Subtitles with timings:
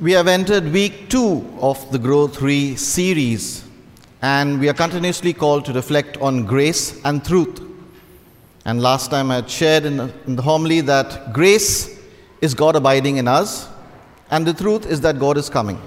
[0.00, 3.64] We have entered week two of the Grow 3 series,
[4.22, 7.62] and we are continuously called to reflect on grace and truth.
[8.64, 11.96] And last time I had shared in the, in the homily that grace
[12.40, 13.68] is God abiding in us,
[14.32, 15.80] and the truth is that God is coming.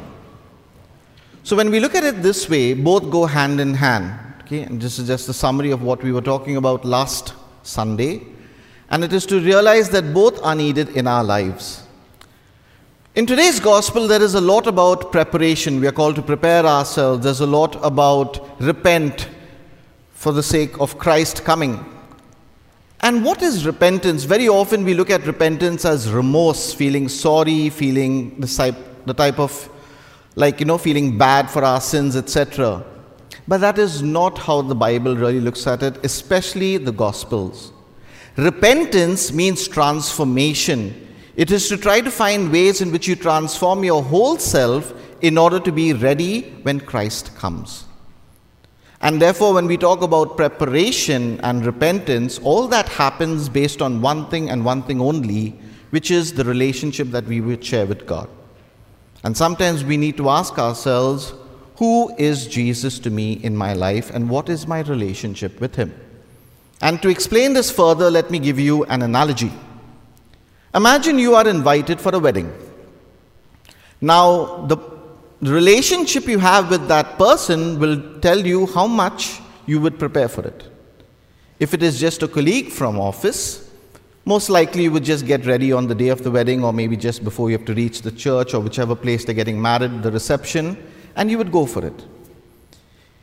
[1.43, 4.17] So when we look at it this way, both go hand in hand.
[4.43, 7.33] Okay, and this is just a summary of what we were talking about last
[7.63, 8.21] Sunday.
[8.89, 11.86] And it is to realize that both are needed in our lives.
[13.18, 15.81] In today's gospel, there is a lot about preparation.
[15.81, 17.23] We are called to prepare ourselves.
[17.23, 19.27] There's a lot about repent
[20.12, 21.84] for the sake of Christ coming.
[22.99, 24.23] And what is repentance?
[24.23, 28.76] Very often we look at repentance as remorse, feeling sorry, feeling the type,
[29.07, 29.68] the type of,
[30.35, 32.85] like, you know, feeling bad for our sins, etc.
[33.48, 37.73] But that is not how the Bible really looks at it, especially the Gospels.
[38.35, 41.06] Repentance means transformation.
[41.38, 44.91] It is to try to find ways in which you transform your whole self
[45.22, 47.85] in order to be ready when Christ comes.
[49.02, 54.27] And therefore, when we talk about preparation and repentance, all that happens based on one
[54.29, 55.49] thing and one thing only,
[55.91, 58.27] which is the relationship that we would share with God.
[59.24, 61.35] And sometimes we need to ask ourselves,
[61.76, 65.94] who is Jesus to me in my life and what is my relationship with him?
[66.81, 69.51] And to explain this further, let me give you an analogy.
[70.78, 72.53] Imagine you are invited for a wedding.
[74.00, 74.78] Now, the
[75.41, 80.45] relationship you have with that person will tell you how much you would prepare for
[80.47, 80.69] it.
[81.59, 83.72] If it is just a colleague from office,
[84.25, 86.95] most likely you would just get ready on the day of the wedding or maybe
[86.95, 90.11] just before you have to reach the church or whichever place they're getting married, the
[90.11, 90.78] reception,
[91.16, 92.05] and you would go for it.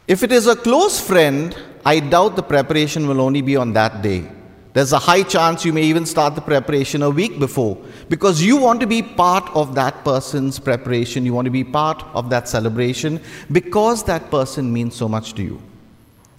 [0.08, 4.02] If it is a close friend, I doubt the preparation will only be on that
[4.02, 4.28] day.
[4.74, 8.56] There's a high chance you may even start the preparation a week before because you
[8.56, 11.24] want to be part of that person's preparation.
[11.24, 13.20] You want to be part of that celebration
[13.52, 15.62] because that person means so much to you.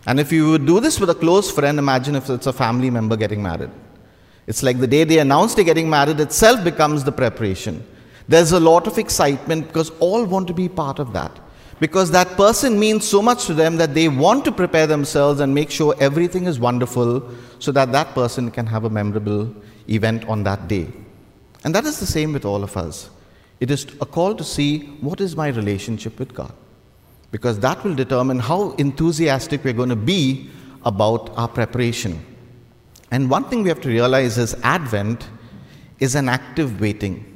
[0.05, 2.89] And if you would do this with a close friend, imagine if it's a family
[2.89, 3.71] member getting married.
[4.47, 7.87] It's like the day they announce they're getting married itself becomes the preparation.
[8.27, 11.39] There's a lot of excitement because all want to be part of that
[11.79, 15.53] because that person means so much to them that they want to prepare themselves and
[15.53, 19.53] make sure everything is wonderful so that that person can have a memorable
[19.89, 20.87] event on that day.
[21.63, 23.09] And that is the same with all of us.
[23.59, 26.53] It is a call to see what is my relationship with God.
[27.31, 30.49] Because that will determine how enthusiastic we're going to be
[30.85, 32.23] about our preparation.
[33.11, 35.27] And one thing we have to realize is Advent
[35.99, 37.31] is an active waiting.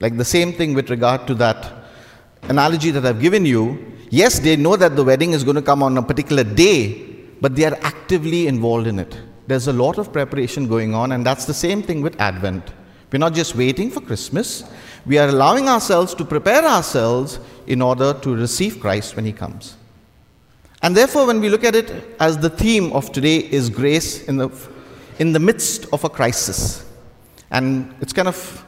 [0.00, 1.81] Like the same thing with regard to that
[2.44, 5.82] analogy that I've given you, yes, they know that the wedding is going to come
[5.82, 7.10] on a particular day,
[7.40, 9.18] but they are actively involved in it.
[9.46, 12.72] There's a lot of preparation going on, and that's the same thing with Advent.
[13.10, 14.64] We're not just waiting for Christmas,
[15.04, 19.76] we are allowing ourselves to prepare ourselves in order to receive Christ when He comes.
[20.82, 24.36] And therefore, when we look at it as the theme of today is grace in
[24.36, 24.50] the,
[25.18, 26.84] in the midst of a crisis.
[27.50, 28.64] And it's kind of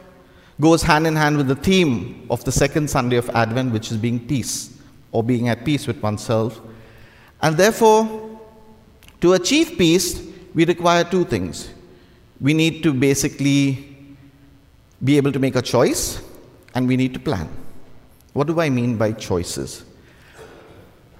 [0.60, 3.96] goes hand in hand with the theme of the second Sunday of Advent, which is
[3.96, 4.78] being peace
[5.10, 6.60] or being at peace with oneself.
[7.42, 8.40] And therefore,
[9.20, 10.22] to achieve peace,
[10.54, 11.70] we require two things.
[12.40, 14.16] We need to basically
[15.02, 16.20] be able to make a choice,
[16.74, 17.48] and we need to plan.
[18.32, 19.84] What do I mean by choices?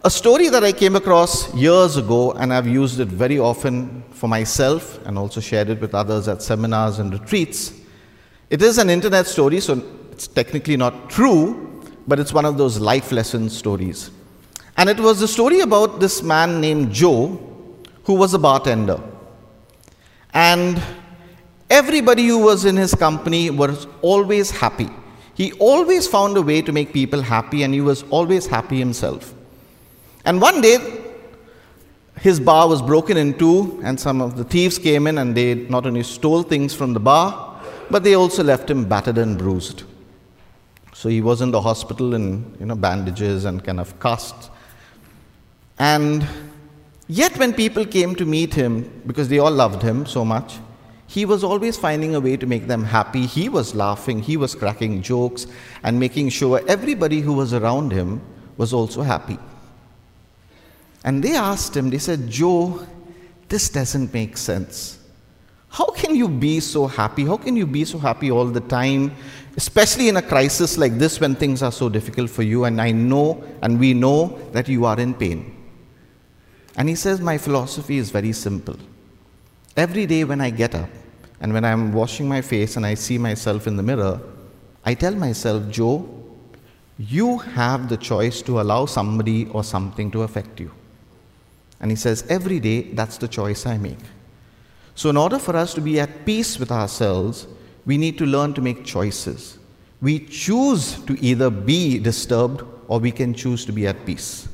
[0.04, 4.28] A story that I came across years ago, and I've used it very often for
[4.28, 7.72] myself and also shared it with others at seminars and retreats
[8.54, 9.82] it is an internet story, so
[10.12, 14.12] it's technically not true, but it's one of those life lesson stories.
[14.76, 17.40] And it was a story about this man named Joe
[18.04, 19.00] who was a bartender.
[20.32, 20.80] And
[21.68, 24.88] everybody who was in his company was always happy.
[25.34, 29.34] He always found a way to make people happy, and he was always happy himself.
[30.24, 30.78] And one day,
[32.20, 35.86] his bar was broken into, and some of the thieves came in and they not
[35.86, 37.53] only stole things from the bar,
[37.90, 39.84] but they also left him battered and bruised.
[40.92, 44.50] So he was in the hospital in you know, bandages and kind of casts.
[45.78, 46.26] And
[47.08, 50.54] yet, when people came to meet him, because they all loved him so much,
[51.06, 53.26] he was always finding a way to make them happy.
[53.26, 55.46] He was laughing, he was cracking jokes,
[55.82, 58.20] and making sure everybody who was around him
[58.56, 59.38] was also happy.
[61.04, 62.86] And they asked him, they said, Joe,
[63.48, 64.98] this doesn't make sense.
[65.74, 67.24] How can you be so happy?
[67.24, 69.12] How can you be so happy all the time,
[69.56, 72.62] especially in a crisis like this when things are so difficult for you?
[72.62, 75.52] And I know, and we know, that you are in pain.
[76.76, 78.76] And he says, My philosophy is very simple.
[79.76, 80.88] Every day when I get up
[81.40, 84.20] and when I'm washing my face and I see myself in the mirror,
[84.84, 86.08] I tell myself, Joe,
[86.98, 90.70] you have the choice to allow somebody or something to affect you.
[91.80, 93.98] And he says, every day, that's the choice I make.
[94.94, 97.46] So, in order for us to be at peace with ourselves,
[97.84, 99.58] we need to learn to make choices.
[100.00, 104.48] We choose to either be disturbed or we can choose to be at peace.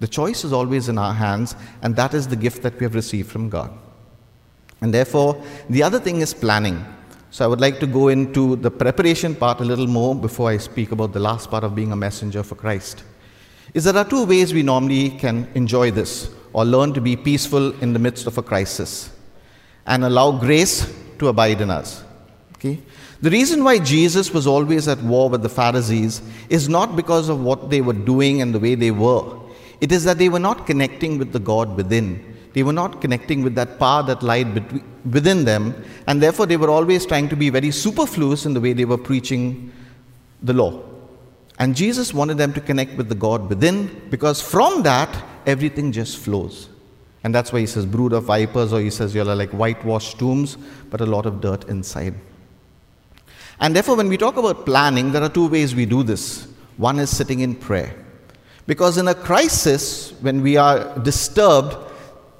[0.00, 2.94] The choice is always in our hands, and that is the gift that we have
[2.94, 3.70] received from God.
[4.80, 6.84] And therefore, the other thing is planning.
[7.30, 10.56] So I would like to go into the preparation part a little more before I
[10.56, 13.02] speak about the last part of being a messenger for Christ.
[13.72, 17.72] Is there are two ways we normally can enjoy this or learn to be peaceful
[17.80, 19.13] in the midst of a crisis
[19.86, 22.02] and allow grace to abide in us.
[22.56, 22.80] Okay?
[23.20, 27.40] The reason why Jesus was always at war with the Pharisees is not because of
[27.40, 29.38] what they were doing and the way they were.
[29.80, 32.36] It is that they were not connecting with the God within.
[32.52, 35.74] They were not connecting with that power that lied between, within them,
[36.06, 38.98] and therefore they were always trying to be very superfluous in the way they were
[38.98, 39.72] preaching
[40.42, 40.82] the law.
[41.58, 46.18] And Jesus wanted them to connect with the God within because from that, everything just
[46.18, 46.68] flows.
[47.24, 50.56] And that's why he says, brood of vipers, or he says, you're like whitewashed tombs,
[50.90, 52.14] but a lot of dirt inside.
[53.60, 56.46] And therefore, when we talk about planning, there are two ways we do this.
[56.76, 57.94] One is sitting in prayer.
[58.66, 61.76] Because in a crisis, when we are disturbed,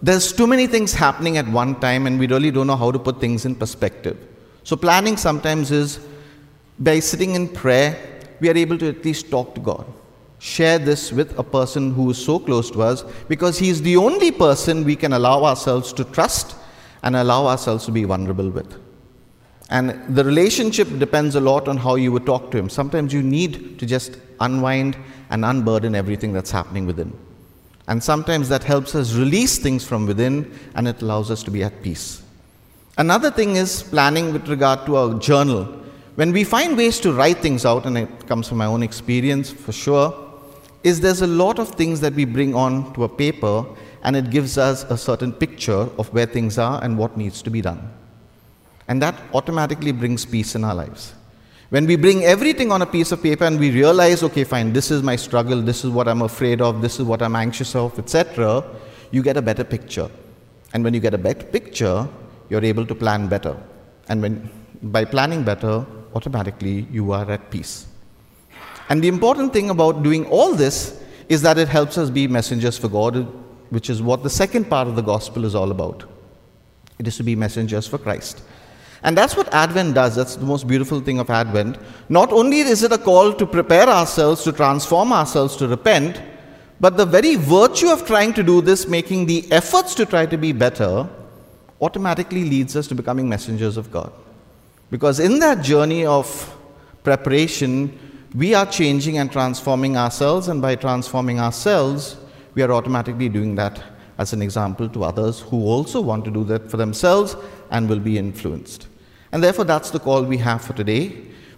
[0.02, 2.98] there's too many things happening at one time, and we really don't know how to
[2.98, 4.18] put things in perspective.
[4.64, 5.98] So, planning sometimes is
[6.78, 7.96] by sitting in prayer,
[8.40, 9.86] we are able to at least talk to God.
[10.38, 13.96] Share this with a person who is so close to us because he is the
[13.96, 16.56] only person we can allow ourselves to trust
[17.02, 18.80] and allow ourselves to be vulnerable with.
[19.70, 22.68] And the relationship depends a lot on how you would talk to him.
[22.68, 24.96] Sometimes you need to just unwind
[25.30, 27.16] and unburden everything that's happening within.
[27.86, 31.62] And sometimes that helps us release things from within and it allows us to be
[31.62, 32.22] at peace.
[32.96, 35.64] Another thing is planning with regard to our journal.
[36.14, 39.50] When we find ways to write things out, and it comes from my own experience
[39.50, 40.23] for sure,
[40.84, 43.64] is there's a lot of things that we bring on to a paper
[44.02, 47.50] and it gives us a certain picture of where things are and what needs to
[47.50, 47.90] be done.
[48.86, 51.14] And that automatically brings peace in our lives.
[51.70, 54.90] When we bring everything on a piece of paper and we realize, okay, fine, this
[54.90, 57.98] is my struggle, this is what I'm afraid of, this is what I'm anxious of,
[57.98, 58.62] etc.,
[59.10, 60.10] you get a better picture.
[60.74, 62.06] And when you get a better picture,
[62.50, 63.56] you're able to plan better.
[64.08, 64.50] And when,
[64.82, 67.86] by planning better, automatically you are at peace.
[68.88, 72.76] And the important thing about doing all this is that it helps us be messengers
[72.76, 73.26] for God,
[73.70, 76.04] which is what the second part of the gospel is all about.
[76.98, 78.42] It is to be messengers for Christ.
[79.02, 80.16] And that's what Advent does.
[80.16, 81.78] That's the most beautiful thing of Advent.
[82.08, 86.22] Not only is it a call to prepare ourselves, to transform ourselves, to repent,
[86.80, 90.36] but the very virtue of trying to do this, making the efforts to try to
[90.38, 91.08] be better,
[91.80, 94.12] automatically leads us to becoming messengers of God.
[94.90, 96.56] Because in that journey of
[97.02, 97.98] preparation,
[98.34, 102.16] we are changing and transforming ourselves, and by transforming ourselves,
[102.54, 103.80] we are automatically doing that
[104.18, 107.36] as an example to others who also want to do that for themselves
[107.70, 108.88] and will be influenced.
[109.30, 111.08] And therefore, that's the call we have for today,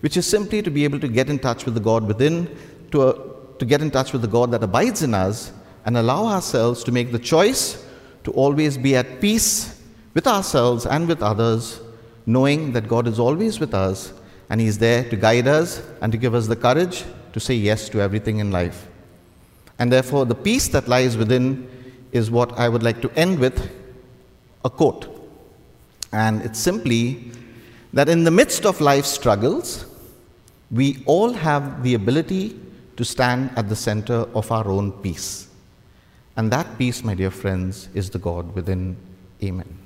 [0.00, 2.54] which is simply to be able to get in touch with the God within,
[2.92, 3.18] to, uh,
[3.58, 5.52] to get in touch with the God that abides in us,
[5.86, 7.86] and allow ourselves to make the choice
[8.24, 9.80] to always be at peace
[10.12, 11.80] with ourselves and with others,
[12.26, 14.12] knowing that God is always with us
[14.50, 17.88] and He's there to guide us and to give us the courage to say yes
[17.90, 18.88] to everything in life.
[19.78, 21.68] And therefore, the peace that lies within
[22.12, 23.70] is what I would like to end with
[24.64, 25.12] a quote.
[26.12, 27.30] And it's simply
[27.92, 29.84] that in the midst of life's struggles,
[30.70, 32.58] we all have the ability
[32.96, 35.48] to stand at the center of our own peace.
[36.36, 38.96] And that peace, my dear friends, is the God within.
[39.42, 39.85] Amen.